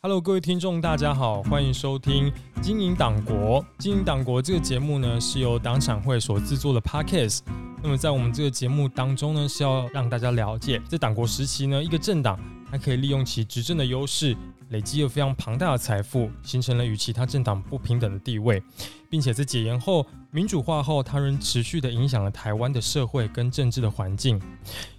[0.00, 2.30] Hello，各位听众，大家好，欢迎收听
[2.62, 3.34] 《经营党国》。
[3.80, 7.40] 《经营党国》这个节目呢，是由党产会所制作的 Podcast。
[7.82, 12.38] 那么在我们这个节目当中呢，是要让大家了解，在党国时期呢，一个政党
[12.70, 14.36] 还可以利用其执政的优势，
[14.68, 18.62] 累积了非常庞大的财富，形成了与其他政党不平等的地位，
[19.10, 24.40] 并且在解严后、民主化后，它仍持续的影响了台湾的社会跟政治的环境。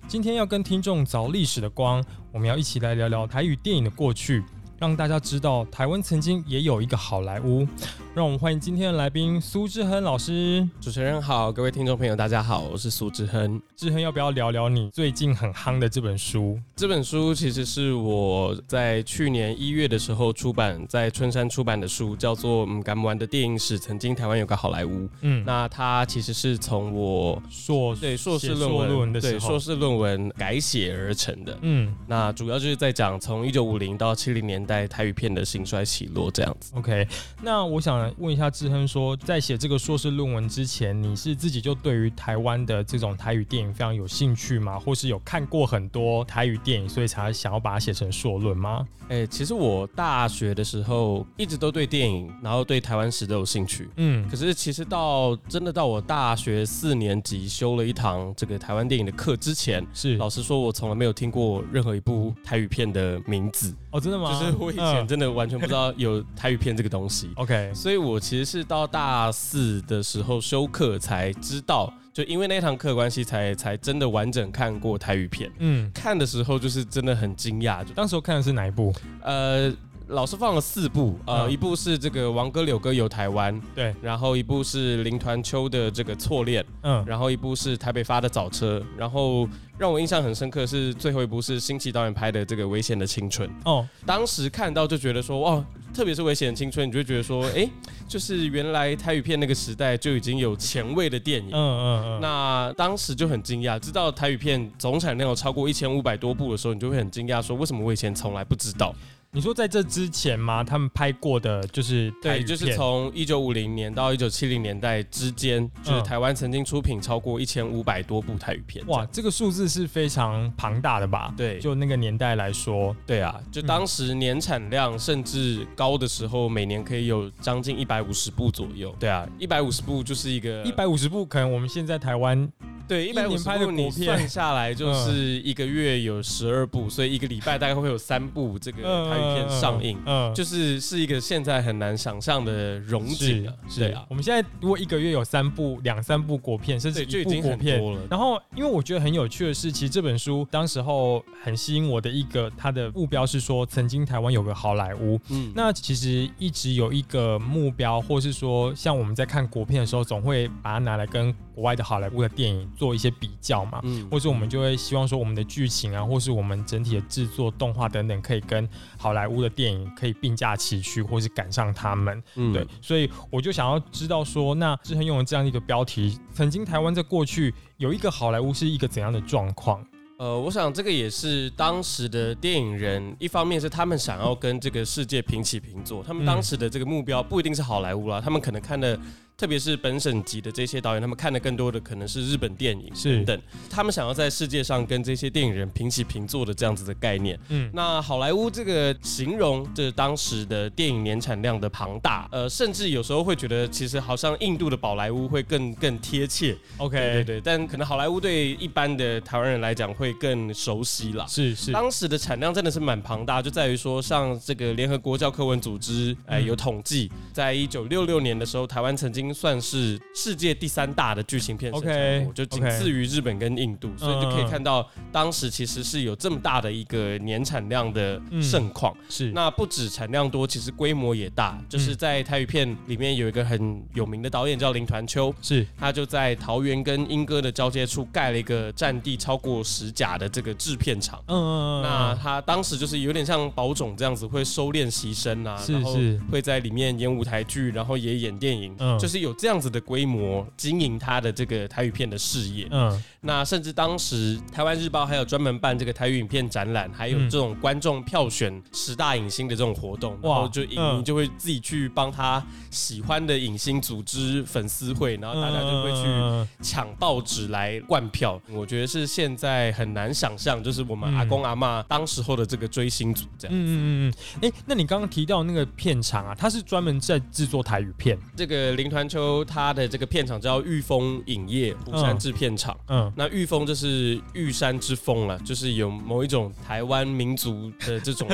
[0.09, 2.03] 今天要跟听众凿历史的光，
[2.33, 4.43] 我们要一起来聊聊台语电影的过去。
[4.79, 7.67] 让大家知道台湾曾经也有一个好莱坞。
[8.15, 10.67] 让我们欢迎今天的来宾苏志亨老师。
[10.81, 13.61] 主持人好，各位听众朋友，大家好，我是苏志亨。
[13.75, 16.59] 志亨要不要聊聊你最近很夯的这本书？
[16.75, 23.79] 这本书其实是我在去年一月的时候出版在春山出版的书，叫做《嗯敢不玩的电影史》。
[23.81, 25.07] 曾经台湾有个好莱坞。
[25.21, 31.57] 嗯，那它其实是从我硕对硕士论文的对硕士论文改写而成的。
[31.61, 34.59] 嗯，那主要就是在讲从一九五零到七零年。
[34.69, 36.73] 代台语片的兴衰起落这样子。
[36.75, 37.07] OK，
[37.41, 44.77] 那我想问一下志亨，说在写这个硕士论文之前，你是自己就对于台湾的这种台语电影非常有兴趣吗？
[44.77, 48.87] 或是有看过很多台语电影，所以才想要把它写成硕论吗？
[49.07, 53.89] 哎，其实我大学的时候一直都对电影，然后对台湾史都有兴趣。
[53.95, 63.73] 嗯，可是其实到真的到我大学四年级修了一堂这个台湾电影的课之前，是老实说，我从来没有听过任何一部台语片的名字。
[63.91, 64.39] 哦，真的吗？
[64.39, 64.59] 就是。
[64.59, 67.29] 我以前真的完全不知道有台语片这个东西。
[67.35, 75.51] OK，所以我其实是到大四的时候休课才知道，就因为那堂课关系，才才真的完整看过台语片。
[75.59, 77.83] 嗯，看的时候就是真的很惊讶。
[77.83, 78.93] 就当时候看的是哪一部？
[79.21, 79.73] 呃。
[80.09, 97.69] 老师放了四部，呃，一部是这个王哥柳哥游台湾，对，然后一部是林团秋的这个错恋，嗯，然后一部是台北发的早车，然后让我印象很深刻是最后一部是新奇导演拍的这个危险的青春，哦，当时看到就觉得说哇，特别是危险的青春，你就觉得说，哎，
[98.07, 108.91] 就是原来台语片那个时代就已经有前卫的电影，嗯嗯嗯，那当时就很惊讶，知道台语片总产量有超过一千五百多部的时候，你就会很惊讶说，为什么我以前从来不知道。
[109.31, 110.63] 你说在这之前吗？
[110.63, 118.83] 他们拍过的就是对，就是从一九五零年到一九七零年代之间，就是台湾曾经出品超过一千五百多部台语片。
[118.87, 121.31] 哇，这个数字是非常庞大的吧？
[121.37, 128.95] 对，就那个年代来说，对啊，就当时年产量甚至高的时候，每年可以有将近一百五十部左右。
[128.99, 132.51] 对啊，一百五十部就是一个一百五十部，可能我们现在台湾。
[132.87, 143.53] 对，一百五十部你算下来就是一个月有十二部，所以一个礼拜大概会有三部这个台语片上映，嗯，就是是一个现在很难想象的荣景啊。
[143.67, 162.59] 是啊，我们现在如果一个月有三部、两三部国片，甚至一部国片了，然后因为我觉得很有趣的是，其实这本书当时候很吸引我的一个，它的目标是说，曾经台湾有个好莱坞，嗯，那其实一直有一个目标，或是说像我们在看国片的时候，总会把它拿来跟国外的好莱坞的电影。
[162.77, 179.85] 做一些比较嘛，嗯，或者我们就会希望说我们的剧情啊，或是我们整体的制作、动画等等，可以跟好莱坞的电影可以并驾齐驱，或是赶上他们，嗯，对，所以我就想要知道说，那志恒用了这样一个标题，曾经台湾在过去有一个好莱坞是一个怎样的状况？
[180.17, 188.99] 呃，我想这个也是当时的电影人，一方面是他们想要跟这个世界平起平坐，他们当时的这个目标不一定是好莱坞啦，他们可能看的。
[189.39, 197.39] 特别是本省级的这些导演，他们看的更多的可能是日本电影等等，他们想要在世界上跟这些电影人平起平坐的这样子的概念。
[197.47, 206.53] 嗯，那好莱坞这个形容，这当时的电影年产量的庞大，呃，甚至有时候会觉得，其实好像印度的宝莱坞会更更贴切。
[206.75, 211.25] OK，对对，但可能好莱坞对一般的台湾人来讲会更熟悉了。
[211.29, 219.28] 是是，当时的产量真的是蛮庞大，就在于说，像这个联合国教科文组织，哎，有统计，在一九六六年的时候，台湾曾经。
[219.33, 228.95] 算是世界第三大的剧情片生产国，就仅次于日本跟印度，所以就可以看到当时其实是有这么大的一个年产量的盛况。
[229.07, 231.61] 是，那不止产量多，其实规模也大。
[231.69, 241.23] 就是在台语片里面有一个很有名的导演叫林团秋，是他就在桃园跟莺歌的交接处盖了一个占地超过十甲的这个制片厂。
[241.27, 241.81] 嗯嗯嗯。
[241.83, 245.95] 那他当时就是有点像宝冢这样子，会收练习生啊，然后
[246.31, 249.18] 会在里面演舞台剧，然后也演电影，就是。
[249.21, 252.67] 有这样子的规模经营他的这个台语片的事业。
[252.71, 268.39] 嗯，那甚至当时台湾日报还有专门办这个台语影片展览，还有这种观众票选十大影星的这种活动，然后就影迷就会自己去帮他喜欢的影星组织粉丝会，然后大家就会去抢报纸来灌票。
[268.49, 273.55] 我觉得是现在很难想象，就是我们阿公阿妈当时候的这个追星族这样。
[273.55, 274.49] 嗯嗯嗯嗯。
[274.49, 278.17] 哎，那你刚刚提到那个片场啊，它是专门在制作台语片。
[278.35, 282.77] 这个林团秋他的这个片场叫玉峰影业釜山制片厂。
[282.87, 283.08] 嗯。
[283.15, 288.27] 那玉峰就是玉山之峰了，就是有某一种台湾民族的这种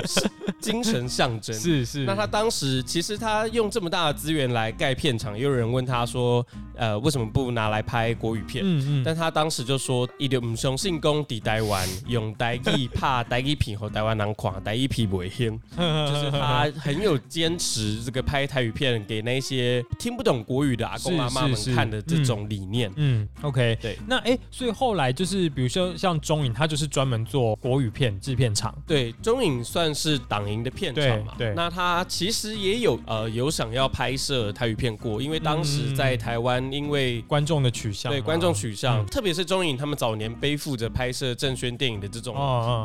[0.60, 1.56] 精神象征。
[1.60, 2.06] 是是。
[2.06, 6.46] 那他当时其实他用这么大的资源来盖片场，也有人问他说，
[6.76, 8.64] 呃，为什么不拿来拍国语片？
[8.66, 9.04] 嗯嗯。
[9.04, 15.60] 但他当时就说，一点唔相信功抵台湾，用台语怕台语片和台湾人看，台语片不会香。
[15.76, 22.92] 就是他很有坚持这个拍台语片给那些听不懂国语的阿公阿妈们看的这种理念。
[22.96, 23.98] 嗯，OK，对。
[24.08, 28.76] 那哎，所以后来就是比如说像中影，他就是专门做国语片制片厂。
[28.86, 31.34] 对，中影算是党营的片厂嘛。
[31.38, 31.54] 对。
[31.56, 42.36] 那他其实也有呃有想要拍摄台语片过，因为当时在台湾，因为观众的取向，对观众取向，特别是中影他们早年背负着拍摄正宣电影的这种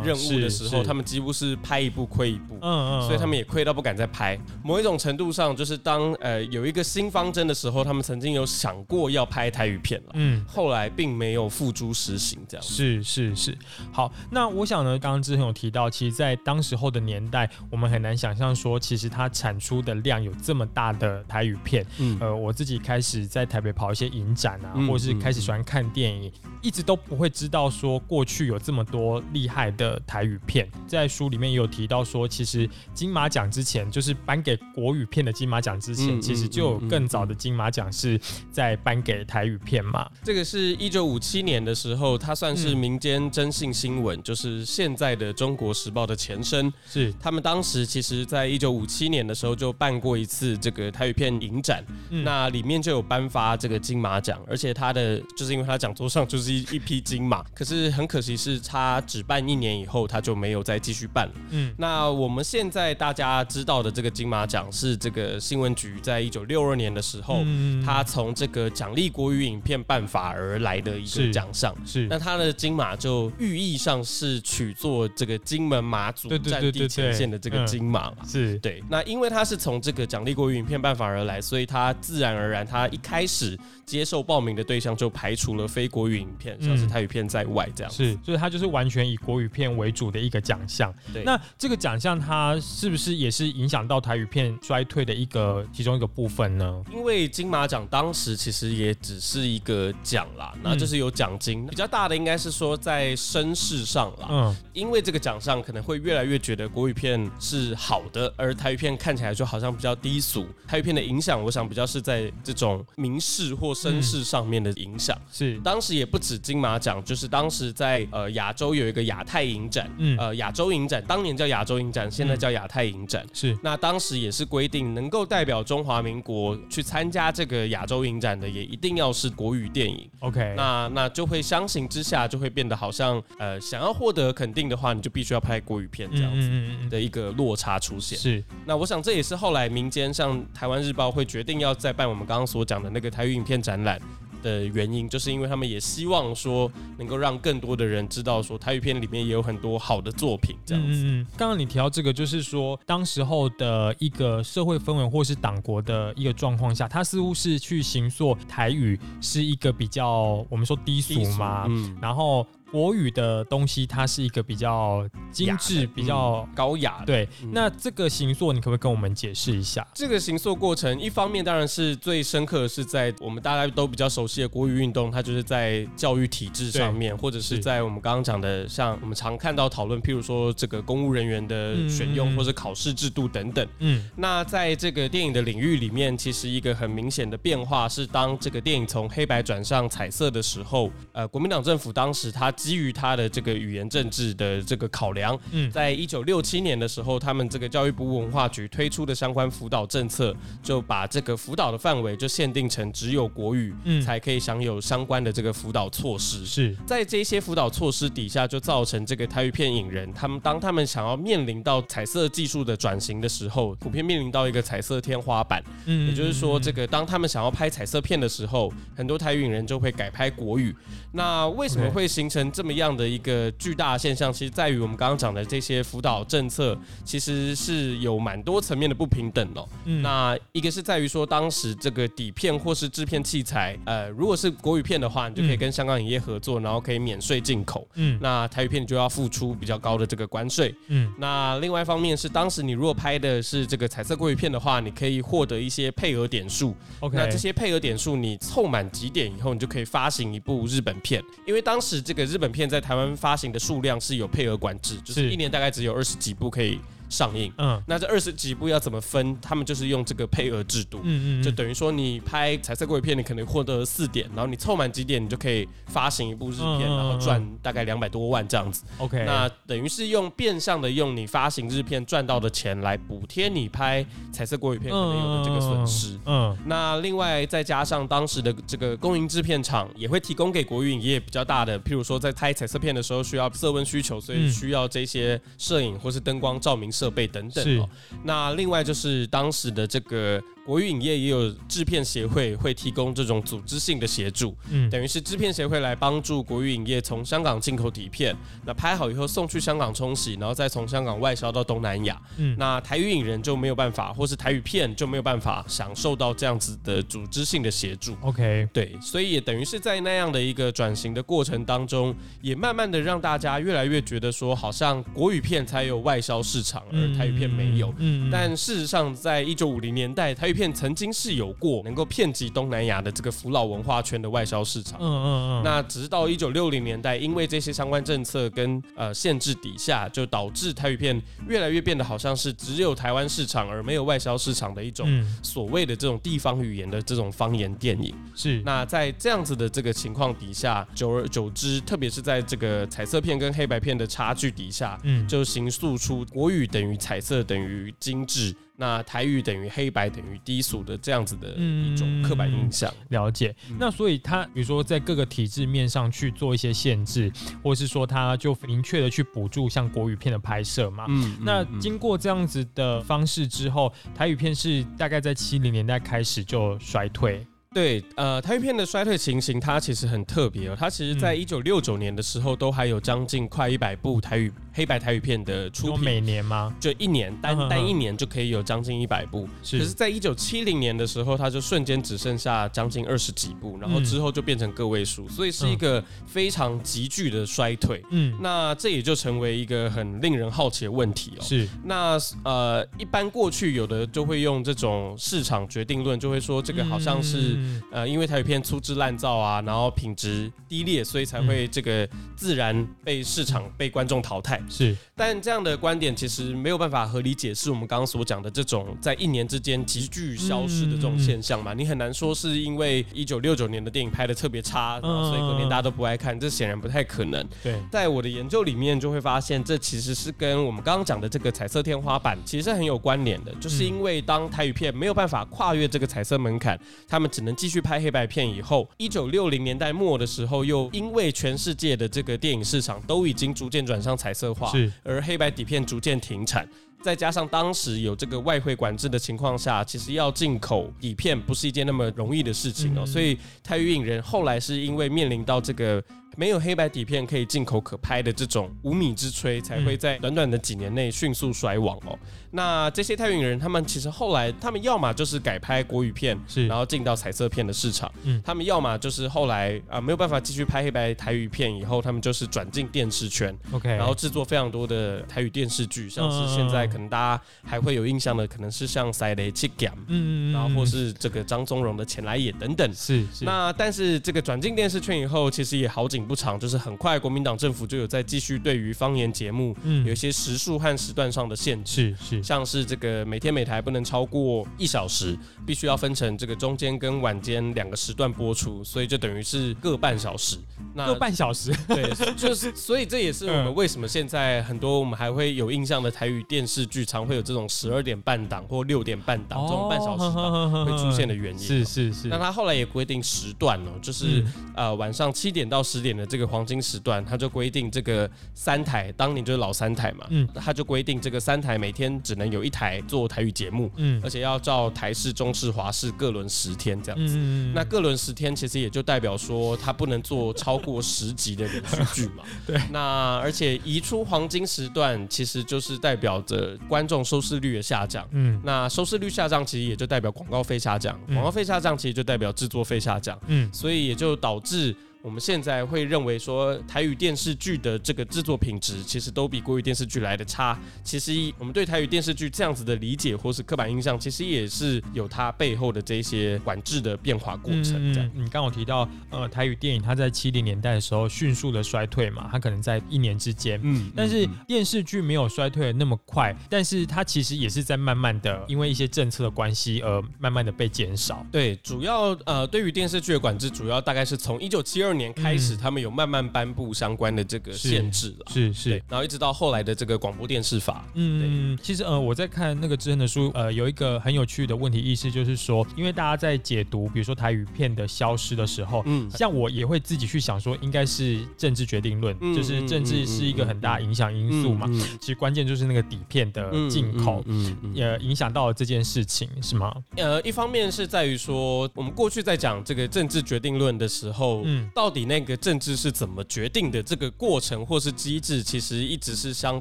[0.05, 2.59] 任务的时候，他们几乎是拍一部亏一部。
[2.61, 3.03] 嗯嗯。
[3.07, 4.39] 所以他们也亏到不敢再拍。
[4.63, 10.11] 某一种程度上，就是当呃有一个新方针的时候，他们曾经有想过要拍台语片了。
[10.15, 12.39] 嗯，后来并没有付诸实行。
[12.49, 13.57] 这样是是是。
[13.93, 21.85] 好，那我想呢，刚刚之前有提到，其实，在当时候的年代，我们很难想象说，其实它产出的量有这么大的台语片。
[21.99, 26.33] 嗯，呃，我自己开始在台北跑一些影展啊，或是开始喜欢看电影，
[26.63, 30.69] 一直都不会知道说过去有这么多厉害的台语片。
[30.87, 32.69] 在书里面也有提到说，其实。
[32.93, 38.21] 金马奖之前，就是颁给国语片的金马奖之前，其实就有更早的金马奖是
[38.51, 40.11] 在颁给台语片嘛。
[40.23, 46.73] 这个是一九五七年的时候，它算是民间征信新闻，就是现在的《中国时报》的前身。
[46.87, 61.35] 是他们当时其实在一九五七年的时候就办过一次这个台语片影展，那里面就有颁发这个金马奖，而且他的就是因为他讲桌上就是一一批金马，可是很可惜是他只办一年以后他就没有再继续办了。
[61.51, 62.91] 嗯，那我们现在。
[63.01, 67.43] 大家知道的这个金马奖是这个新闻局在一九六二年的时候，
[67.83, 71.75] 他从这个奖励国语影片办法而来的一个奖项。
[71.85, 78.17] 是，那他的金马就寓意上是取作这个金门马祖战地前线的这个金马嘛？
[78.27, 78.83] 是对。
[78.89, 87.93] 那因为他是从这个奖励国语影片办法而来，所以他自然而然，他一开始接受报名的对象就排除了非国语影片，像是台语片在外这样。
[87.93, 90.93] 是，所以他就是完全以国语片为主的一个奖项。
[91.13, 92.59] 对，那这个奖项它。
[92.61, 96.83] 是不是也是影响到台语片衰退的一个其中一个部分呢？
[96.91, 104.29] 因为金马奖当时其实也只是一个奖啦，那就是有奖金，比较大的应该是说在声势上啦。
[104.31, 110.47] 嗯，因为这个奖项可能会越来越觉得国语片是好的，而台语片看起来就好像比较低俗。
[110.69, 115.21] 台语片的影响，我想比较是在这种名士或声势上面的影响。
[115.33, 122.61] 是，当时也不止金马奖，就是当时在呃亚洲有一个亚太影展，嗯，呃亚洲影展当年叫亚洲影展，现在叫亚。
[122.61, 130.07] 亚太影展是，那当时也是规定，能够代表中华民国去参加这个亚洲影展的，也一定要是国语电影。
[130.19, 136.51] OK，那那就会相形之下，就会变得好像，呃，想要获得肯定的话，你就必须要拍国语片这样子
[136.91, 138.19] 的一个落差出现。
[138.19, 144.01] 是，那我想这也是后来民间像台湾日报会决定要再办我们刚刚所讲的那个台语影片展览。
[144.41, 150.99] 的原因，就是因为他们也希望说，能够让更多的人知道说，台语片里面也有很多好的作品这样子。
[151.05, 151.27] 嗯嗯。
[151.37, 162.47] 刚刚你提到这个，就是说，当时候的一个社会氛围或是党国的一个状况下，他似乎是去行塑台语是一个比较我们说低俗嘛，嗯，然后。
[162.71, 167.03] 国语的东西，它是一个比较精致、比较高雅。
[167.05, 169.87] 对，那这个行塑，你可不可以跟我们解释一下？
[169.93, 183.67] 这个行塑过程，一方面当然是最深刻的是在我们大家都比较熟悉的国语运动，它就是在教育体制上面，或者是在我们刚刚讲的，像我们常看到讨论，譬如说这个公务人员的选用或者考试制度等等。
[183.81, 192.53] 嗯，那在这个电影的领域里面，其实一个很明显的变化是，当这个电影从黑白转上彩色的时候，呃，国民党政府当时它。
[192.61, 206.45] 基于他的这个语言政治的这个考量，嗯，在一九六七年的时候，他们这个教育部文化局推出的相关辅导政策，就把这个辅导的范围就限定成只有国语，嗯，才可以享有相关的这个辅导措施。
[206.45, 215.65] 是在这些辅导措施底下，就造成这个台语片影人，他们当他们想要面临到彩色技术的转型的时候，普遍面临到一个彩色天花板。
[215.87, 220.75] 嗯，也就是说，这个当他们想要拍彩色片的时候，很多台语影人就会改拍国语。
[221.13, 224.33] 那为什么会形成这么样的一个巨大现象？
[224.33, 229.69] 其实在于我们刚刚讲的这些辅导政策，其实是有蛮多层面的不平等哦。
[230.03, 237.89] 那一个是在于说，当时这个底片或是制片器材，呃，如果是国语片的话，你就可以跟香港影业合作，然后可以免税进口。
[237.95, 240.73] 嗯，那台语片就要付出比较高的这个关税。
[240.89, 246.77] 嗯，那另外一方面是，当时你如果拍的是这个彩色国语片的话，你可以获得一些配额点数。
[247.01, 250.91] OK，那这些配额点数你凑满几点以后，你就可以发行一部日本。
[251.01, 256.81] 片，因为当时这个日本片在台湾发行的数量是有配额管制，就是一年大概只有二十几部可以。
[257.11, 259.37] 上映，嗯，那这二十几部要怎么分？
[259.43, 268.85] 他们就是用这个配额制度，嗯嗯，就等于说你拍彩色国语片，你可能获得四点，然后你凑满几点，你就可以发行一部日片，然后赚大概两百多万这样子。
[268.99, 276.17] OK，那等于是用变相的用你发行日片赚到的钱来补贴你拍彩色国语片可能有的这个损失。
[276.27, 286.91] 嗯，那另外再加上当时的这个公营制片厂也会提供给国语影业比较大的，譬如说在拍彩色片的时候需要色温需求，所以需要这些摄影或是灯光照明。
[287.01, 287.89] 设备等等哦，
[288.23, 290.43] 那另外就是当时的这个。
[290.67, 308.15] 国语影业也有制片协会会提供这种组织性的协助，嗯，等于是制片协会来帮助国语影业从香港进口底片，那拍好以后送去香港冲洗，然后再从香港外销到东南亚，嗯，那台语影人就没有办法，或是台语片就没有办法享受到这样子的组织性的协助。
[308.21, 317.93] OK，对，所以也等于是在那样的一个转型的过程当中，也慢慢的让大家越来越觉得说，好像国语片才有外销市场，而台语片没有。
[317.99, 325.63] 嗯，但事实上，在一九五零年代，台片曾经是有过能够遍及东南亚的这个扶老文化圈的外销市场，嗯嗯嗯。
[325.65, 335.09] 那直到一九六零年代，因为这些相关政策跟呃限制底下，就导致台语片越来越变得好像是只有台湾市场而没有外销市场的一种
[335.43, 338.15] 所谓的这种地方语言的这种方言电影。
[338.35, 338.61] 是。
[338.63, 348.55] 那在这样子的这个情况底下，久而久之，特别是在这个彩色片跟黑白片的差距底下，嗯，就形塑出国语等于彩色等于精致。
[348.81, 353.55] 那台语等于黑白等于低俗的这样子的一种刻板印象，了解。
[353.79, 357.31] 那所以他比如说在各个体制面上去做一些限制，
[357.63, 361.05] 或是说他就明确的去补助像国语片的拍摄嘛。
[361.11, 361.37] 嗯。
[361.43, 367.47] 那经过这样子的方式之后，台语片是大概在七零年代开始就衰退。
[367.73, 370.77] 对，呃，台语片的衰退情形，它其实很特别哦。
[370.77, 374.53] 它其实在一九六九年的时候，都还有将近快一百部台语。
[374.73, 376.75] 黑白台语片的出品每年吗？
[376.79, 379.49] 就一年单单一年就可以有将近一百部。
[379.63, 388.03] 是，可是，在一九七零年的时候，它就瞬间只剩下将近二十几部，然后之后就变成个位数，所以是一个非常急剧的衰退。
[388.11, 391.43] 嗯，那这也就成为一个很令人好奇的问题哦。
[391.43, 397.59] 是，那呃，一般过去有的就会用这种市场决定论，就会说这个好像是
[397.91, 404.60] 呃，因为台语片粗制滥造啊，然后品质低劣，所以才会这个自然被市场被观众淘汰。
[404.69, 411.73] 是，但这样的观点其实没有办法合理解释我们刚刚所讲的这种在一年之间急剧消失的这种现象嘛？
[411.73, 417.47] 你很难说是因为一九六九年的电影拍的特别差，所以隔年大家都不爱看，这显然不太可能。
[417.63, 434.50] 对，在我的研究里面就会发现，这其实是跟我们刚刚讲的这个彩色天花板其实很有关联的，就是因为当台语片没有办法跨越这个彩色门槛，他们只能继续拍黑白片以后，一九六零年代末的时候，又因为全世界的这个电影市场都已经逐渐转向彩色。
[434.73, 436.69] 是，而黑白底片逐渐停产，
[437.03, 443.05] 再加上当时有这个外汇管制的情况下，其实要进口底片不是一件那么容易的事情哦。
[443.05, 446.03] 所以泰语影人后来是因为面临到这个。
[446.41, 452.19] 没有黑白底片可以进口可拍的这种无米之炊，才会在短短的几年内迅速衰亡哦。
[452.53, 476.30] 那这些泰语人，他们其实后来，他们要么就是改拍国语片，是，然后进到彩色片的市场，嗯，他们要么就是后来啊没有办法继续拍黑白台语片，以后他们就是转进电视圈，OK，然后制作非常多的台语电视剧，像是现在可能大家还会有印象的，可能是像《塞雷七 Gam》，嗯嗯，然后或是这个张宗荣的《前来也》等等，是，那但是这个转进电视圈以后，其实也好景。
[476.31, 490.57] 不长，就是很快国民党政府就有在继续对于方言节目，嗯，有一些时数和时段上的限制，是是，像是这个每天每台不能超过一小时，必须要分成这个中间跟晚间两个时段播出，所以就等于是各半小时。
[490.95, 501.59] 那各半小时，对，就是所以这也是我们为什么现在很多我们还会有印象的台语电视剧，常会有这种十二点半档或六点半档这种半小时会出现的原因。
[501.59, 502.29] 是是是。
[502.29, 504.45] 那他后来也规定时段哦，就是
[504.77, 517.37] 呃晚上七点到十点的这个黄金时段，他就规定这个三台，当年就是老三台嘛，嗯，他就规定这个三台每天只能有一台做台语节目，嗯，而且要照台式、中式、华式各轮十天这样子。
[517.75, 522.45] 那各轮十天其实也就代表说他不能做超过十集的连续剧嘛。
[522.67, 522.81] 对。
[522.91, 528.27] 那而且移出黄金时段，其实就是代表着观众收视率的下降。
[528.33, 528.61] 嗯。
[528.65, 531.19] 那收视率下降，其实也就代表广告费下降。
[531.29, 533.39] 广告费下降，其实就代表制作费下降。
[533.47, 533.73] 嗯。
[533.73, 534.95] 所以也就导致。
[535.23, 540.79] 我们现在会认为说台语电视剧的这个制作品质，其实都比国语电视剧来的差。
[541.05, 548.15] 其实我们对台语电视剧这样子的理解或是刻板印象，其实也是有它背后的这些管制的变化过程。
[548.15, 553.79] 这样，你刚好提到，呃，台语电影它在七零年代的时候迅速的衰退嘛，它可能在一年之间。
[553.83, 561.45] 嗯，但是电视剧没有衰退的那么快，但是它其实也是在慢慢的，因为一些政策的关系而慢慢的被减少。
[561.53, 565.10] 对，主要呃，对于电视剧的管制，主要大概是从一九七二。
[565.11, 571.05] 二年开始，他们有慢慢颁布相关的这个限制了，是是，然后一直到后来的这个广播电视法。
[571.15, 584.87] 嗯，其实呃，我在看那个之恩的书，呃，有一个很有趣的问题意识，就是说，因为大家在解读，比如说台语片的消失的时候，嗯，像我也会自己去想说，应该是政治决定论，就是政治是一个很大影响因素嘛。
[585.21, 589.93] 其实关键就是那个底片的进口，嗯，也影响到了这件事情，是吗？
[590.17, 594.89] 呃，一方面是在于说，我们过去在讲这个政治决定论的时候，嗯。
[595.01, 597.03] 到底那个政治是怎么决定的？
[597.03, 599.81] 这个过程或是机制，其实一直是相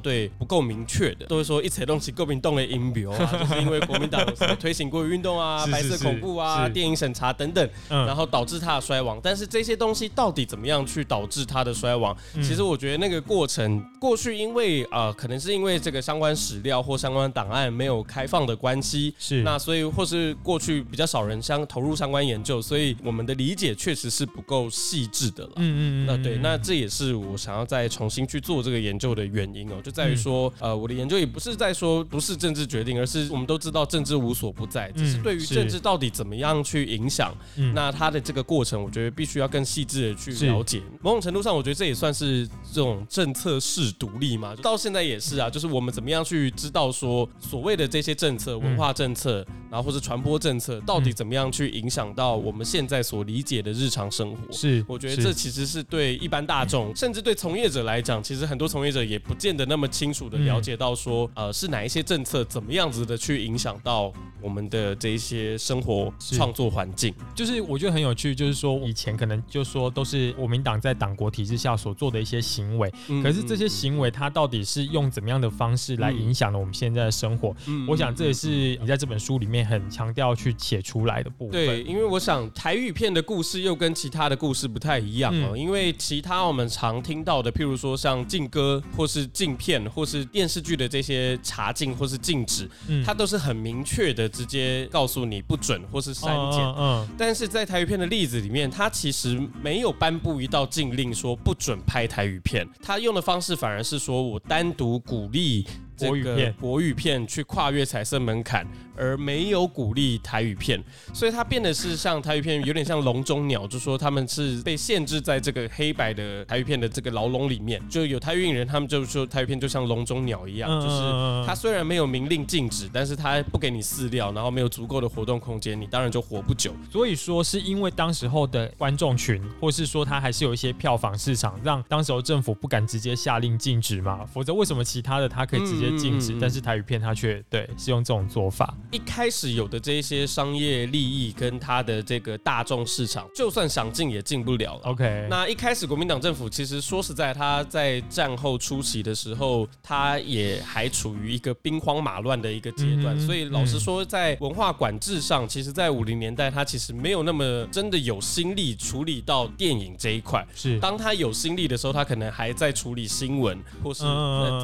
[0.00, 1.26] 对不够明确的。
[1.26, 4.24] 都是说一切东西够民动的音标啊， 就是因为国民党
[4.58, 9.20] 推行过运动啊、白色恐怖啊、电影审查等等，然后导致它的衰亡。
[9.22, 12.16] 但是这些东西到底怎么样去导致它的衰亡？
[12.36, 25.09] 其实我觉得那个过程，过去因为呃，可能是因为这个相关史料或相关档案没有开放的关系，是那所以或是过去比较少人相投入相关研究，所以我们的理解确实是不够细。
[25.10, 37.36] 致的了，嗯嗯那对，那这也是我想要再重新去做这个研究的原因哦，就在于说，呃，我的研究也不是在说不是政治决定，而是我们都知道政治无所不在，只是对于政治到底怎么样去影响，
[37.74, 40.80] 那它的这个过程，我觉得必须要更细致的去了解。
[41.02, 54.52] 某种程度上，我觉得这也算是这种政策式独立嘛，到现在也是啊，就是我们怎么样去知道说所谓的这些政策、文化政策，然后或者传播政策，到底怎么样去影响到我们现在所理解的日常生活？
[54.52, 54.84] 是。
[54.86, 54.99] 我。
[55.00, 67.14] 觉得这其实是对一般大众，甚至对从业者来讲，其实很多从业者也不见得那么清楚的了解到说，呃，是哪一些政策怎么样子的去影响到我们的这一些生活创作环境。
[67.34, 77.56] 就是我觉得很有趣，就是说以前可能就说都是国民党在党国体制下所做的一些行为，可是这些行为它到底是用怎么样的方式来影响了我们现在的生活？
[77.88, 81.52] 我想这也是你在这本书里面很强调去写出来的部分。
[81.52, 84.89] 对，因为我想台语片的故事又跟其他的故事不太。
[84.98, 92.68] 一样哦，因为其他我们常听到的，譬如说像禁歌或是禁片或是电视剧的这些查禁或是禁止，
[93.04, 96.60] 它都是很明确的，直接告诉你不准或是删减。
[96.76, 105.66] 嗯，但是在台语片的例子里面，它其实没有颁布一道禁令说不准拍台语片，它用的方式反而是说我单独鼓励。
[106.00, 108.66] 国语片，国语片去跨越彩色门槛，
[109.00, 110.82] 而没有鼓励台语片，
[111.14, 117.80] 所以它变得是像台语片，有点像笼中鸟，就说他们是被限制在这个黑白的台语片的这个牢笼里面。
[117.88, 126.74] 就有台语人，他们就说台语片就像笼中鸟一样，就是它虽然没有明令禁止，但是它不给你饲料，然后没有足够的活动空间，你当然就活不久。
[126.90, 134.26] 所以说，是因为当时候的观众群，或是说它还是有一些票房市场，让当时候政府不敢直接下令禁止嘛？
[134.26, 135.90] 否则为什么其他的它可以直接？
[136.00, 138.74] 禁止，但是台语片它却对是用这种做法。
[138.92, 144.80] 一开始有的这些商业利益跟他的这个大众市场，就算想进也进不了了。
[144.84, 153.18] OK，那一开始国民党政府其实说实在，他在战后初期的时候，他也还处于一个兵荒马乱的一个阶段。
[153.20, 160.44] 所以老实说，在文化管制上，其实在五零年代，他其实没有那么真的有心力处理到电影这一块。
[160.52, 164.02] 是，当他有心力的时候，他可能还在处理新闻，或是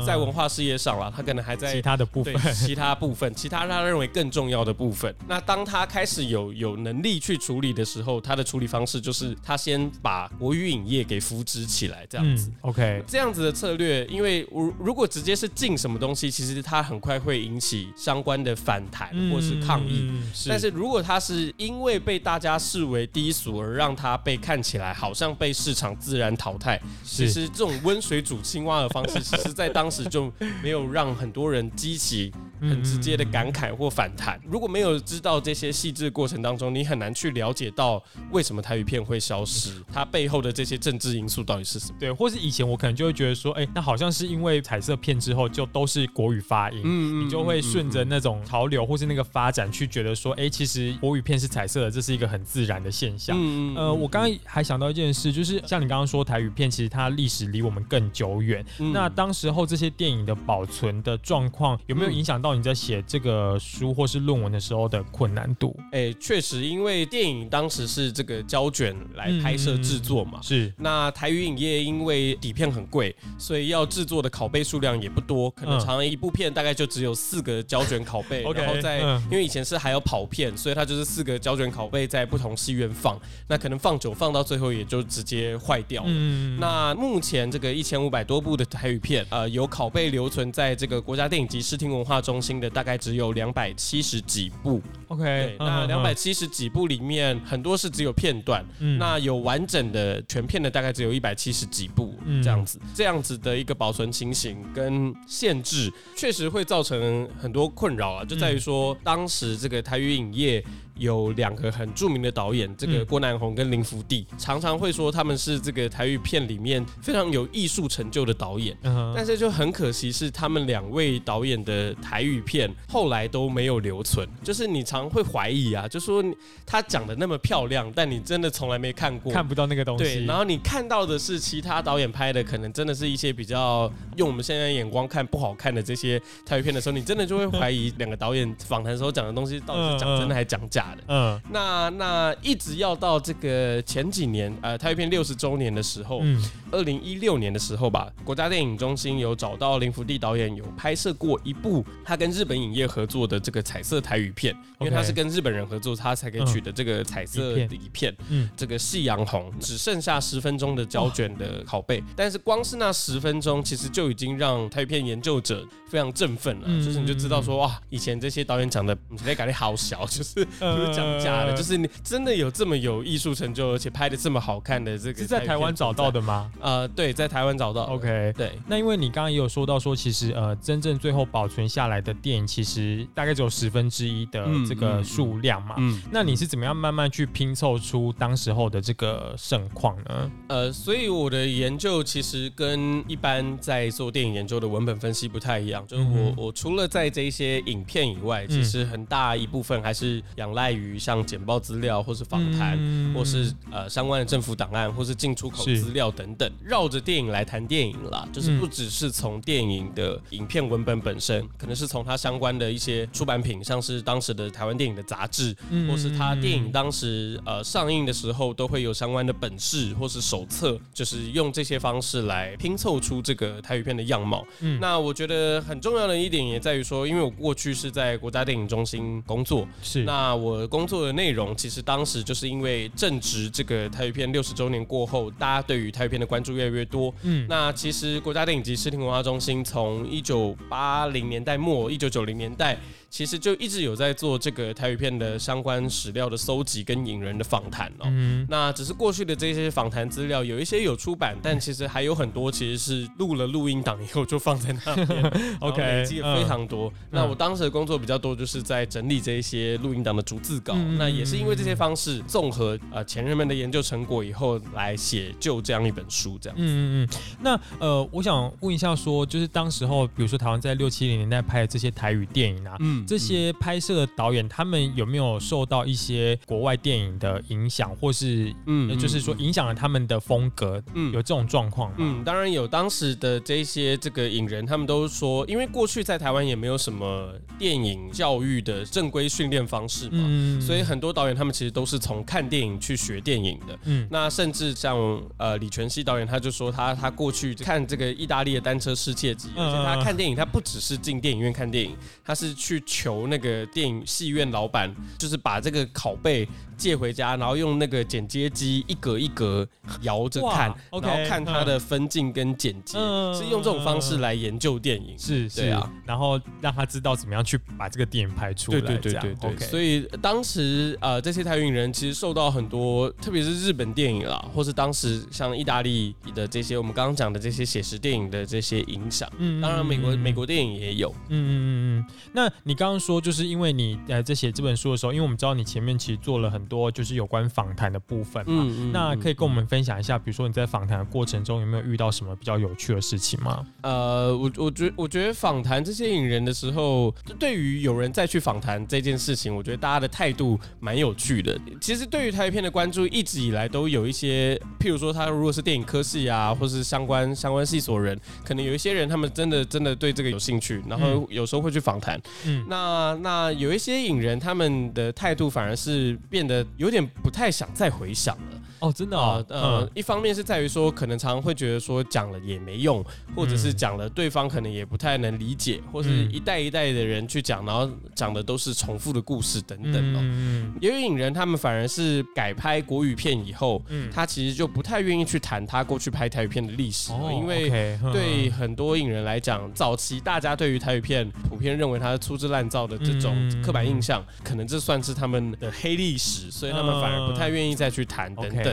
[0.04, 1.12] 在文化事业上了。
[1.16, 5.14] 他可能还在其他的部分，其他部分，其他他认为更重要的部分。
[5.29, 12.50] 那当他开始有有能力去处理的时候，他的处理方式就是他先把国语影业给扶植起来，这样子。
[12.62, 20.11] OK，这样子的策略，因为如如果直接是禁什么东西，其实它很快会引起相关的反弹或是抗议。
[20.48, 34.40] 但是如果它是因为被大家视为低俗而让它被看起来好像被市场自然淘汰，其实这种温水煮青蛙的方式，其实在当时就没有让很多人激起很直接的感慨或反弹。
[34.45, 41.97] 如果没有知道这些细致过程当中，你很难去了解到为什么台语片会消失，它背后的这些政治因素到底是什么？
[41.99, 53.37] 对，或是以前我可能就会觉得说，哎，那好像是因为彩色片之后就都是国语发音，嗯你就会顺着那种潮流或是那个发展去觉得说，哎，其实国语片是彩色的，这是一个很自然的现象。
[53.38, 58.64] 嗯呃，我刚刚还想到一件事，就是像你刚刚说台语片，其实它历史离我们更久远。
[58.92, 65.74] 那当时候这些电影的保存的状况，有没有影响到你在写这个书或是论文的时候的困难度？
[65.92, 70.72] 哎，确实，因为电影当时是这个胶卷来拍摄制作嘛，是。
[70.76, 86.11] 那台语影业因为底片很贵，所以要制作的拷贝数量也不多，可能常常一部片大概就只有四个胶卷拷贝， 然后在因为以前是还有跑片，所以它就是四个胶卷拷贝在不同戏院放，那可能放久放到最后也就直接坏掉了。
[86.59, 94.83] 那目前这个一千五百多部的台语片，呃，有拷贝留存在这个国家电影及视听文化中心的大概只有两百七十几部。
[95.07, 98.64] OK，那两百七十几部里面很多是只有片段，
[98.99, 110.64] 那有完整的全片的大概只有一百七十几部这样子，这样子的一个保存情形跟限制，确实会造成很多困扰啊，就在于说当时这个台语影业。
[110.96, 118.76] 有两个很著名的导演，这个郭南红跟林福地，常常会说他们是这个台语片里面非常有艺术成就的导演。
[119.14, 124.26] 但是就很可惜是他们两位导演的台语片后来都没有留存。
[124.42, 126.24] 就是你常会怀疑啊，就说
[126.64, 130.04] 他讲的那么漂亮，但你真的从来没看过，看不到那个东西。
[130.04, 140.86] 对，然后你看到的是其他导演拍的，可能真的是一些比较用我们现在眼光看不好看的这些台语片的时候，你真的就会怀疑两个导演访谈时候讲的东西到底是讲真的还是讲假。
[141.09, 170.46] 嗯，那那一直要到这个前几年，呃，台语片六十周年的时候，嗯，二零一六年的时候吧，国家电影中心有找到林福地导演有拍摄过一部他跟日本影业合作的这个彩色台语片，因为他是跟日本人合作，他才可以取得这个彩色的一片，嗯，这个夕阳红只剩下十分钟的胶卷的拷贝，但是光是那十分钟，其实就已经让台语片研究者非常振奋了，就是你就知道说哇，以前这些导演讲的，你在感觉好小，就是。
[170.76, 176.50] 不是讲假的，就是你真的有这么有艺术成就，而且拍的这么好看的这个是在台湾找到的吗？
[176.60, 177.84] 呃，对，在台湾找到。
[177.84, 178.52] OK，对。
[178.66, 185.76] 那因为你刚刚也有说到说，其实呃，真正最后保存下来的电影，其实大概只有十分之一的这个数量嘛。
[185.78, 186.02] 嗯。
[186.10, 190.30] 那你是怎么样慢慢去拼凑出当时候的这个盛况呢？
[190.48, 200.65] 呃，所以我的研究其实跟一般在做电影研究的文本分析不太一样，就是我我除了在这些影片以外，其实很大一部分还是仰赖。
[200.72, 202.79] 于像简报资料，或是访谈，
[203.14, 208.26] 或是呃相关的政府档案，或是进出口资料等等，绕着电影来谈电影啦。
[208.33, 215.57] 就是不只是从电影的影片文本本身，可能是从它相关的一些出版品，像是当时的台湾电影的杂志，
[215.88, 224.44] 或是它电影当时呃上映的时候都会有相关的本事或是手册，就是用这些方式来拼凑出这个台语片的样貌。
[224.81, 230.56] 那我觉得很重要的一点也在于说，因为我过去是在国家电影中心工作，是那我。
[230.69, 237.12] 工作的内容其实当时就是因为正值这个台语片六十周年过后，大家对于台语片的关注越来越多。
[237.23, 242.79] 嗯，那其实国家电影及视听文化中心从一九八零年代末一九九零年代。
[243.09, 248.12] 其实就一直有在做这个台语片的相关史料的搜集跟引人的访谈哦。
[248.49, 255.33] 那只是过去的这些访谈资料有一些有出版，但其实还有很多其实是录了录音档以后就放在那边。
[255.61, 256.92] OK，累积了非常多。
[257.11, 260.74] 那我当时的工作比较多，就是在整理这一些录音档的逐字稿。
[260.96, 266.56] 那也是因为这些方式综合呃前人们的研究成果以后来写就这样一本书这样。
[266.59, 267.18] 嗯嗯嗯。
[267.42, 272.76] 那呃，我想问一下，说就是当时候，比如说台湾在六七零年代拍的这些台语电影啊。
[272.78, 280.80] 嗯，这些拍摄的导演他们有没有受到一些国外电影的影响，或是嗯，就是说影响了他们的风格？
[280.94, 281.96] 嗯，有这种状况吗？
[281.98, 282.66] 嗯，当然有。
[282.76, 290.18] 当时的这些这个影人，他们都说，因为过去在台湾也没有什么电影教育的正规训练方式嘛，
[290.61, 293.79] 所以很多导演他们其实都是从看电影去学电影的。
[293.85, 294.96] 嗯，那甚至像
[295.37, 306.49] 呃李全熙导演，他就说他他过去看这个意大利的单车世界级，而且他看电影，他不只是进电影院看电影，他是去求那个电影戏院老板，就是把这个拷贝。
[306.77, 309.66] 借回家，然后用那个剪接机一格一格
[310.03, 312.99] 摇着看，然后看他的分镜跟剪接，
[313.35, 315.18] 是用这种方式来研究电影。
[315.18, 318.81] 是，是啊，然后让他知道怎么样去把这个电影拍出来。
[318.83, 319.66] 对对对对对。
[319.68, 329.26] 所以当时呃，这些台语人其实受到很多，特别是日本电影啦，或是当时像意大利的这些我们刚刚讲的这些写实电影的这些影响。
[329.38, 329.62] 嗯。
[329.62, 331.09] 当然，美国美国电影也有。
[331.31, 332.07] 嗯嗯嗯嗯。
[332.35, 336.66] 那你刚刚说，就是因为你呃在写这本书的时候，因为我们知道你前面其实做了很。
[336.66, 343.64] 多就是有关访谈的部分嘛，嗯那可以跟我们分享一下，比如说你在访谈的过程中有没有遇到什么比较有趣的事情吗？
[343.83, 351.59] 呃，我我觉我觉得访谈这些影人的时候，对于有人再去访谈这件事情，我觉得大家的态度蛮有趣的。
[351.81, 362.21] 其实对于台片的关注一直以来都有一些，譬如说他如果是电影科系啊，或是相关相关系所人，可能有一些人他们真的真的对这个有兴趣，然后有时候会去访谈。
[362.45, 366.66] 嗯，那那有一些影人他们的态度反而是变得。
[366.77, 368.56] 有点不太想再回想了。
[368.80, 380.20] 哦，真的啊，呃，一方面是在于说，可能常常会觉得说讲了也没用，或者是讲了对方可能也不太能理解，或是一代一代的人去讲，然后讲的都是重复的故事等等哦。
[380.22, 387.70] 嗯有影人他们反而是改拍国语片以后，嗯，他其实就不太愿意去谈他过去拍台语片的历史，因为
[388.12, 398.65] 对很多影人来讲，早期大家对于台语片普遍认为它是粗制滥造的这种刻板印象，可能这算是他们的黑历史，所以他们反而不太愿意再去谈等等。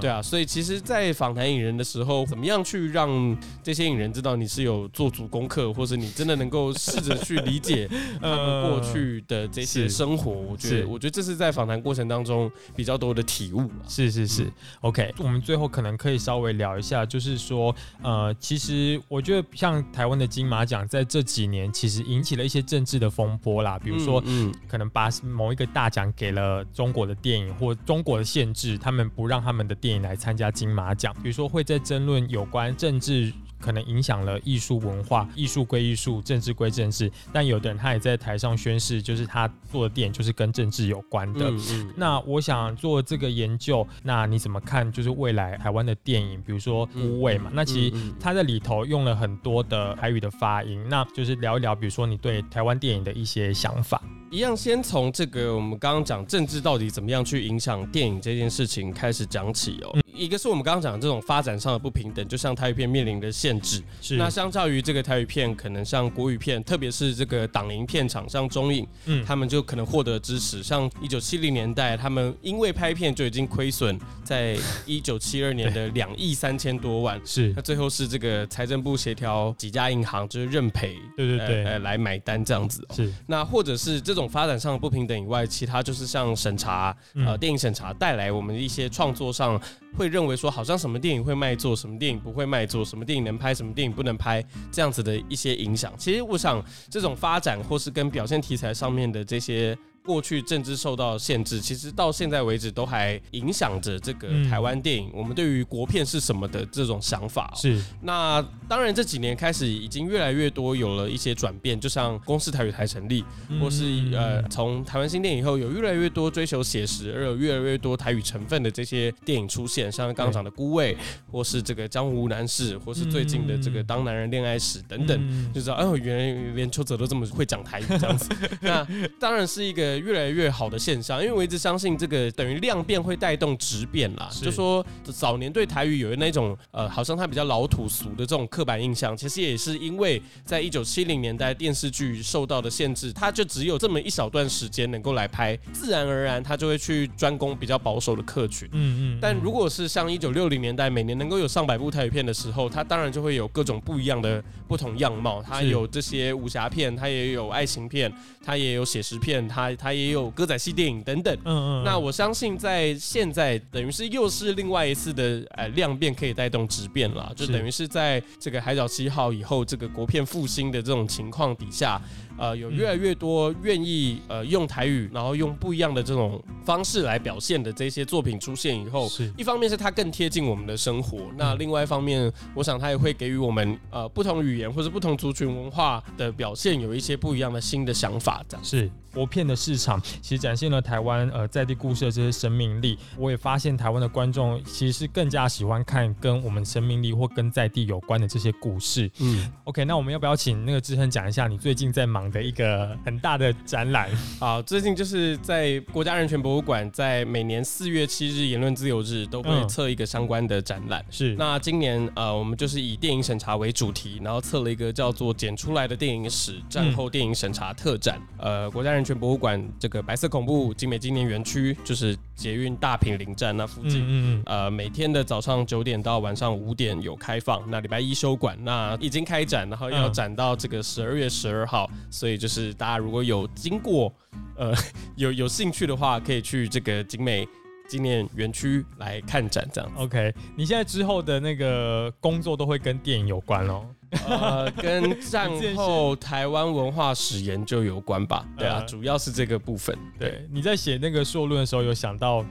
[0.00, 7.88] 对啊，所以其实，在访谈影人的时候，怎么样去让这些影人知道你是有做足功课，或者你真的能够试着去理解
[8.20, 10.30] 他们过去的这些生活？
[10.30, 13.70] 我觉得，我觉得这是在访谈过程当中比较多的体悟。
[13.88, 14.46] 是是是
[14.82, 15.12] ，OK。
[15.18, 29.10] 我们最后可能可以稍微聊一下，就是说，呃，其实我觉得像台湾的金马奖在这几年其实引起了一些政治的风波啦，比如说，嗯，可能把某一个大奖给了中国的电影或中国的限制，他们。
[29.18, 33.32] 不让他们的电影来参加金马奖，比如说会在争论有关政治。
[33.60, 37.10] 可能影响了艺术文化，艺术归艺术，政治归政治。
[37.32, 41.52] 但有的人他也在台上宣誓，就是他做的电影就是跟政治有关的。
[41.96, 44.92] 那我想做这个研究，那你怎么看？
[44.92, 50.80] 就是未来台湾的电影，比如说《无畏》嘛，那其实他在里头用了很多的台语的发音。
[50.88, 54.00] 那就是聊一聊，比如说你对台湾电影的一些想法。
[54.30, 59.96] 一样，先从这个我们刚刚讲政治到底怎么样去影响电影这件事情开始讲起哦。
[60.12, 63.80] 一个是我们刚刚讲的这种发展上的不平等，就像台语片面临的限制。
[64.02, 64.16] 是。
[64.16, 70.62] 那相较于这个台语片，可能像国语片，特别是这个党营片厂，像中影，嗯，他们就可能获得支持。
[70.62, 77.18] 像一九七零年代，他们因为拍片就已经亏损，在一九七二年的 两亿三千多万。
[77.24, 77.52] 是。
[77.56, 82.84] 那最后是这个财政部协调几家银行，就是认赔，对对对，呃，来买单这样子。
[82.90, 83.10] 是。
[83.26, 89.60] 那或者是这种发展上的不平等以外，其他就是像审查，呃，电影审查带来我们一些创作上。
[89.96, 95.92] 会认为说，好像什么电影会卖座，什么电影不会卖座，什么电影能拍，什么电影不能拍，这样子的一些影响。
[95.96, 99.76] 其实，我想这种发展或是跟表现题材上面的这些。
[100.08, 105.10] 过去政治受到限制，其实到现在为止都还影响着这个台湾电影。
[105.12, 113.22] 我们对于国片是什么的这种想法，是那当然这几年开始已经越来越多有了一些转变，就像公司台语台成立，
[113.60, 120.94] 或是呃从台湾新电影以后有越来越多追求写实而有越来越多台语成分的这些电影出现，像刚刚讲的《孤味》，
[121.30, 128.30] 或是这个《江湖无难事》，或是最近的这个《当男人恋爱时》等等，就知道哎，原来连邱泽都这么会讲台语这样子。
[128.62, 128.88] 那
[129.20, 129.97] 当然是一个。
[129.98, 134.30] 越来越好的现象，因为我一直相信这个等于量变会带动质变啦。
[134.40, 148.68] 就说早年对台语有那种呃，好像它比较老土俗的这种刻板印象，其实也是因为在一九七零年代电视剧受到的限制，它就只有这么一小段时间能够来拍，自然而然它就会去专攻比较保守的客群。
[148.72, 149.18] 嗯嗯。
[149.20, 155.42] 但如果是像一九六零年代每年能够有上百部台语片的时候，它当然就会有各种不一样的不同样貌。
[155.42, 158.12] 它有这些武侠片，它也有爱情片，
[158.44, 159.92] 它也有写实片，它它。
[159.98, 172.00] 也有歌仔戏电影等等，嗯嗯，那我相信在现在等于是又是另外一次的呃量变可以带动质变了，就等于是在这个海角七号以后，这个国片复兴的这种情况底下。
[172.38, 188.90] 呃有越来越多愿意呃用台语，然后用不一样的这种方式来表现的这些作品出现以后，是一方面是它更贴近我们的生活，那另外一方面，我想它也会给予我们呃不同语言或者不同族群文化的表现有一些不一样的新的想法，这样是。
[189.10, 192.96] 国片的市场其实展现了台湾呃在地故事的这些生命力。
[193.16, 199.10] 我也发现台湾的观众其实是更加喜欢看跟我们生命力或跟在地有关的这些故事。
[199.18, 204.08] 嗯，OK，那我们要不要请那个志恒讲一下你最近在忙的一个很大的展览？
[204.38, 211.04] 好，最近就是在国家人权博物馆，在每年四月七日言论自由日都会测一个相关的展览。
[211.10, 218.20] 是，那今年呃我们就是以电影审查为主题，然后测了一个叫做“剪出来的电影史”战后电影审查特展。
[218.38, 219.04] 呃，国家人。
[219.08, 224.00] 权博物馆这个白色恐怖精美纪念园区，就是捷运大平林站那附近。
[224.00, 228.56] 嗯嗯呃，每天的早上九点到晚上五点有开放，那礼拜一休馆。
[228.62, 231.90] 那已经开展，然后要展到这个十二月十二号。
[232.10, 234.12] 所以就是大家如果有经过，
[234.56, 234.72] 呃，
[235.16, 237.46] 有有兴趣的话，可以去这个景美
[237.88, 239.68] 纪念园区来看展。
[239.72, 239.90] 这样。
[239.96, 243.84] OK，你现在之后的那个工作都会跟电影有关哦。
[244.10, 248.46] 呃，跟战后台湾文化史研究有关吧？
[248.56, 249.96] 对啊，主要是这个部分。
[250.18, 252.44] 对，你在写那个硕论的时候，有想到？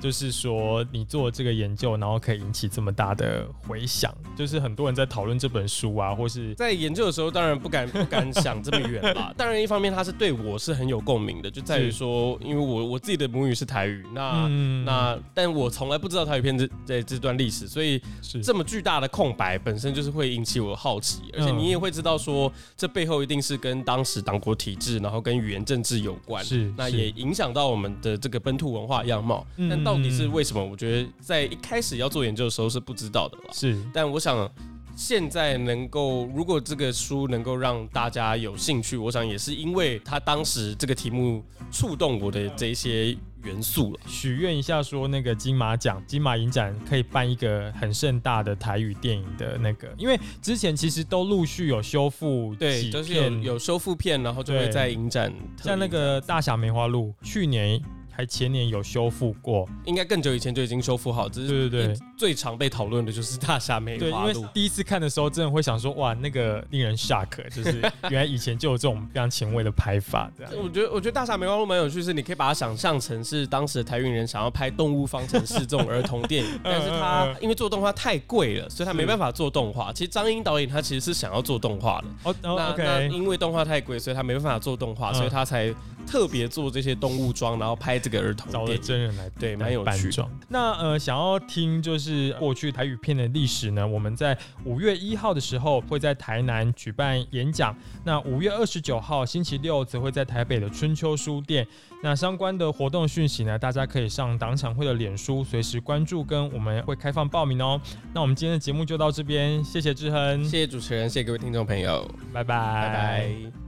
[0.00, 9.32] 就是说，你做这个研究，然后可以引起这么大的回响，就是很多人在讨论这本书啊，或是在研究的时候，当然不敢不敢 想这么远吧。
[9.36, 14.46] 当然，一方面它是对我是很有共鸣的，就在于说，因为我我自己的母语是台语，那
[14.84, 17.98] 那，但我从来不知道台语片这这这段历史，所以
[18.42, 29.93] 这么巨大的空白本身就是会引起我的好奇，而且你也会知道说，这背后一定是跟当时党国体制，然后跟语言政治有关，是那也影响到我们的这个本土文化样貌，但到。
[29.94, 30.64] 到底是为什么？
[30.64, 33.44] 我觉得在一开始要做研究的时候是不知道的了。
[33.52, 34.50] 是，但我想
[34.96, 44.00] 现在能够，如果这个书能够让大家有兴趣，我想也是因为他当时这个题目触动我的这些元素了。
[44.06, 57.80] 许愿一下，说那个金马奖、金马影展可以办一个很盛大的台语电影的那个，因为之前其实都陆续有修复，对，都是有有修复片，然后就会在影展，像那个大侠梅花鹿，去年。
[58.16, 61.28] 还前年有修复过，应该更久以前就已经修复好。
[61.28, 64.46] 只是对对对，最常被讨论的就是大虾梅花鹿。
[64.54, 70.30] 第一次看的时候，真的会想说，哇，那个令人 shock，就是 原来以前就有这种非常前卫的拍法。
[70.38, 79.92] 这样，我觉得我觉得大虾梅花鹿蛮有趣，是你可以把它想象成是当时的台运人想要拍《动物方程式》这种儿童电影， 但是他因为做动画太贵了，所以他没办法做动画。
[79.92, 85.74] 其实张英导演他其实是想要做动画的，哦，那那因为动画太贵，所以他没办法做动画，所以他才。
[86.06, 90.10] 特别做这些动物装，然后拍这个儿童找了真人来对，蛮有趣。
[90.48, 93.86] 那呃，想要听就是过去台语片的历史呢？
[93.86, 101.66] 我们在五月一号的时候会在台南举办演讲，那五月二十九号星期六则会在台北的春秋书店。
[102.02, 107.80] 那相关的活动讯息呢，大家可以上党产会的脸书随时关注，跟我们会开放报名哦。
[108.12, 113.63] 那我们今天的节目就到这边，谢谢志恒，谢谢主持人，谢谢各位听众朋友，拜拜，拜拜。